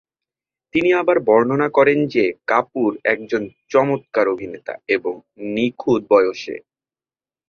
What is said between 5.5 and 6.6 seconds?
"নিখুঁত বয়সে।"